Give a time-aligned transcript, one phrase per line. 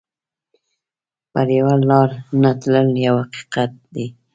[1.31, 2.09] پر یوه لار
[2.41, 4.05] نه تلل یو حقیقت دی.